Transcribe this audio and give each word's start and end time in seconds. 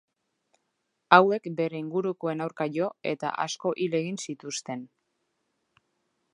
Hauek 1.17 1.49
bere 1.59 1.81
ingurukoen 1.81 2.41
aurka 2.47 2.67
jo 2.79 2.89
eta 3.13 3.33
asko 3.45 3.75
hil 3.83 4.01
egin 4.03 4.21
zituzten. 4.25 4.85